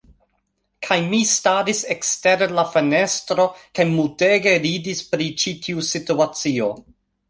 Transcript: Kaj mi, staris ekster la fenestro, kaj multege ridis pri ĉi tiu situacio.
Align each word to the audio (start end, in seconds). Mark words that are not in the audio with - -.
Kaj 0.87 0.95
mi, 1.11 1.19
staris 1.31 1.83
ekster 1.97 2.43
la 2.61 2.65
fenestro, 2.73 3.47
kaj 3.79 3.89
multege 3.95 4.59
ridis 4.69 5.07
pri 5.15 5.33
ĉi 5.45 5.59
tiu 5.67 5.91
situacio. 5.95 6.77